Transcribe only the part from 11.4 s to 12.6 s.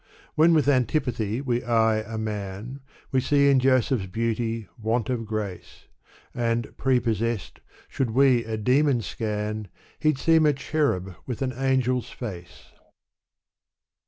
an angel's hct.